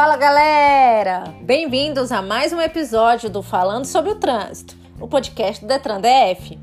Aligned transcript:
Fala 0.00 0.16
galera! 0.16 1.24
Bem-vindos 1.42 2.10
a 2.10 2.22
mais 2.22 2.54
um 2.54 2.60
episódio 2.60 3.28
do 3.28 3.42
Falando 3.42 3.84
sobre 3.84 4.10
o 4.10 4.14
Trânsito, 4.14 4.74
o 4.98 5.06
podcast 5.06 5.62
do 5.62 5.68
Detran 5.68 6.00
DF. 6.00 6.58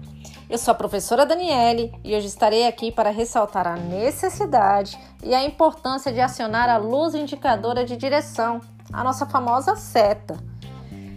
Eu 0.49 0.57
sou 0.57 0.71
a 0.71 0.75
professora 0.75 1.25
Daniele 1.25 1.93
e 2.03 2.15
hoje 2.15 2.25
estarei 2.25 2.65
aqui 2.65 2.91
para 2.91 3.11
ressaltar 3.11 3.67
a 3.67 3.75
necessidade 3.75 4.97
e 5.23 5.35
a 5.35 5.43
importância 5.43 6.11
de 6.11 6.19
acionar 6.19 6.67
a 6.67 6.77
luz 6.77 7.13
indicadora 7.13 7.85
de 7.85 7.95
direção, 7.95 8.59
a 8.91 9.03
nossa 9.03 9.25
famosa 9.25 9.75
seta. 9.75 10.35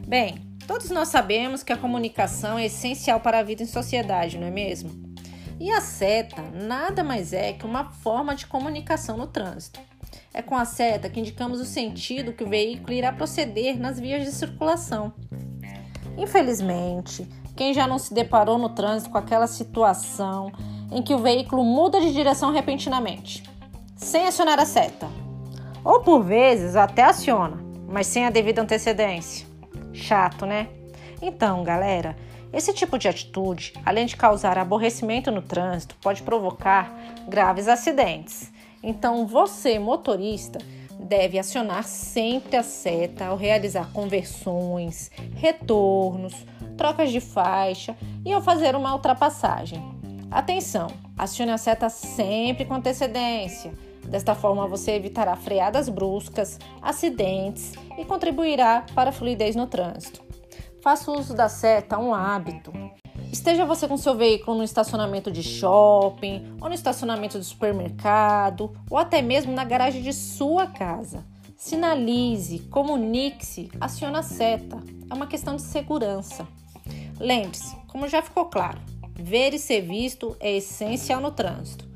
Bem, 0.06 0.46
todos 0.66 0.90
nós 0.90 1.08
sabemos 1.08 1.62
que 1.62 1.72
a 1.72 1.78
comunicação 1.78 2.58
é 2.58 2.66
essencial 2.66 3.20
para 3.20 3.38
a 3.38 3.42
vida 3.42 3.62
em 3.62 3.66
sociedade, 3.66 4.36
não 4.36 4.48
é 4.48 4.50
mesmo? 4.50 5.09
E 5.60 5.70
a 5.70 5.82
seta 5.82 6.42
nada 6.54 7.04
mais 7.04 7.34
é 7.34 7.52
que 7.52 7.66
uma 7.66 7.84
forma 7.84 8.34
de 8.34 8.46
comunicação 8.46 9.18
no 9.18 9.26
trânsito. 9.26 9.78
É 10.32 10.40
com 10.40 10.56
a 10.56 10.64
seta 10.64 11.10
que 11.10 11.20
indicamos 11.20 11.60
o 11.60 11.66
sentido 11.66 12.32
que 12.32 12.42
o 12.42 12.48
veículo 12.48 12.94
irá 12.94 13.12
proceder 13.12 13.78
nas 13.78 14.00
vias 14.00 14.24
de 14.24 14.32
circulação. 14.32 15.12
Infelizmente, 16.16 17.28
quem 17.54 17.74
já 17.74 17.86
não 17.86 17.98
se 17.98 18.14
deparou 18.14 18.56
no 18.56 18.70
trânsito 18.70 19.10
com 19.10 19.18
aquela 19.18 19.46
situação 19.46 20.50
em 20.90 21.02
que 21.02 21.14
o 21.14 21.18
veículo 21.18 21.62
muda 21.62 22.00
de 22.00 22.10
direção 22.10 22.50
repentinamente, 22.50 23.42
sem 23.94 24.26
acionar 24.26 24.58
a 24.58 24.64
seta? 24.64 25.08
Ou 25.84 26.00
por 26.00 26.22
vezes 26.22 26.74
até 26.74 27.02
aciona, 27.02 27.62
mas 27.86 28.06
sem 28.06 28.24
a 28.24 28.30
devida 28.30 28.62
antecedência. 28.62 29.46
Chato, 29.92 30.46
né? 30.46 30.79
Então, 31.22 31.62
galera, 31.62 32.16
esse 32.52 32.72
tipo 32.72 32.98
de 32.98 33.08
atitude, 33.08 33.74
além 33.84 34.06
de 34.06 34.16
causar 34.16 34.58
aborrecimento 34.58 35.30
no 35.30 35.42
trânsito, 35.42 35.94
pode 36.00 36.22
provocar 36.22 36.92
graves 37.28 37.68
acidentes. 37.68 38.50
Então, 38.82 39.26
você, 39.26 39.78
motorista, 39.78 40.58
deve 40.98 41.38
acionar 41.38 41.84
sempre 41.84 42.56
a 42.56 42.62
seta 42.62 43.26
ao 43.26 43.36
realizar 43.36 43.92
conversões, 43.92 45.10
retornos, 45.34 46.34
trocas 46.76 47.10
de 47.10 47.20
faixa 47.20 47.96
e 48.24 48.32
ao 48.32 48.40
fazer 48.40 48.74
uma 48.74 48.92
ultrapassagem. 48.92 49.82
Atenção, 50.30 50.88
acione 51.18 51.52
a 51.52 51.58
seta 51.58 51.88
sempre 51.88 52.64
com 52.64 52.74
antecedência. 52.74 53.72
Desta 54.04 54.34
forma, 54.34 54.66
você 54.66 54.92
evitará 54.92 55.36
freadas 55.36 55.88
bruscas, 55.88 56.58
acidentes 56.80 57.74
e 57.98 58.04
contribuirá 58.04 58.84
para 58.94 59.10
a 59.10 59.12
fluidez 59.12 59.54
no 59.54 59.66
trânsito. 59.66 60.29
Faça 60.82 61.10
uso 61.10 61.34
da 61.34 61.48
seta 61.48 61.98
um 61.98 62.14
hábito. 62.14 62.72
Esteja 63.30 63.66
você 63.66 63.86
com 63.86 63.96
seu 63.98 64.16
veículo 64.16 64.56
no 64.56 64.64
estacionamento 64.64 65.30
de 65.30 65.42
shopping, 65.42 66.56
ou 66.60 66.68
no 66.68 66.74
estacionamento 66.74 67.38
do 67.38 67.44
supermercado, 67.44 68.72
ou 68.90 68.96
até 68.96 69.20
mesmo 69.20 69.52
na 69.52 69.62
garagem 69.62 70.02
de 70.02 70.12
sua 70.12 70.66
casa. 70.66 71.24
Sinalize, 71.54 72.60
comunique-se, 72.70 73.70
acione 73.78 74.16
a 74.16 74.22
seta. 74.22 74.78
É 75.10 75.14
uma 75.14 75.26
questão 75.26 75.54
de 75.54 75.62
segurança. 75.62 76.48
Lembre-se, 77.18 77.76
como 77.86 78.08
já 78.08 78.22
ficou 78.22 78.46
claro, 78.46 78.80
ver 79.14 79.52
e 79.52 79.58
ser 79.58 79.82
visto 79.82 80.34
é 80.40 80.56
essencial 80.56 81.20
no 81.20 81.30
trânsito. 81.30 81.88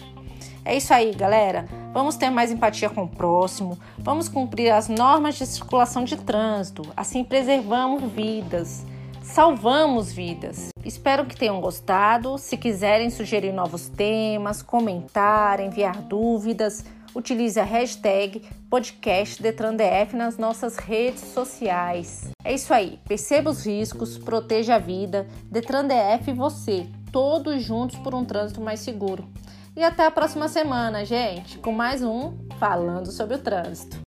É 0.66 0.76
isso 0.76 0.94
aí, 0.94 1.14
galera. 1.14 1.66
Vamos 1.94 2.16
ter 2.16 2.30
mais 2.30 2.52
empatia 2.52 2.90
com 2.90 3.04
o 3.04 3.08
próximo, 3.08 3.78
vamos 3.98 4.30
cumprir 4.30 4.72
as 4.72 4.88
normas 4.88 5.36
de 5.36 5.46
circulação 5.46 6.04
de 6.04 6.16
trânsito, 6.16 6.84
assim 6.98 7.24
preservamos 7.24 8.12
vidas, 8.12 8.86
salvamos 9.24 10.12
vidas. 10.12 10.70
Espero 10.84 11.26
que 11.26 11.36
tenham 11.36 11.62
gostado. 11.62 12.38
Se 12.38 12.58
quiserem 12.58 13.10
sugerir 13.10 13.54
novos 13.54 13.88
temas, 13.88 14.62
comentar, 14.62 15.60
enviar 15.60 16.02
dúvidas, 16.02 16.86
utilize 17.16 17.60
a 17.60 17.64
hashtag 17.64 18.42
podcastdetrandf 18.70 20.14
nas 20.14 20.38
nossas 20.38 20.78
redes 20.78 21.22
sociais. 21.22 22.30
É 22.44 22.54
isso 22.54 22.74
aí, 22.74 23.00
perceba 23.08 23.50
os 23.50 23.66
riscos, 23.66 24.18
proteja 24.18 24.76
a 24.76 24.80
vida, 24.80 25.26
Detrandf 25.50 26.28
e 26.28 26.34
você, 26.34 26.88
todos 27.12 27.64
juntos 27.64 27.98
por 28.00 28.14
um 28.14 28.26
trânsito 28.26 28.60
mais 28.60 28.82
seguro. 28.82 29.28
E 29.76 29.84
até 29.84 30.06
a 30.06 30.12
próxima 30.12 30.48
semana, 30.48 31.04
gente, 31.04 31.58
com 31.58 31.72
mais 31.72 32.04
um 32.04 32.38
Falando 32.60 33.12
sobre 33.12 33.36
o 33.36 33.40
Trânsito. 33.40 34.02